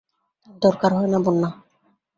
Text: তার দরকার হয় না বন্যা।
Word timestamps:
তার 0.41 0.55
দরকার 0.61 0.91
হয় 0.97 1.09
না 1.13 1.19
বন্যা। 1.25 1.49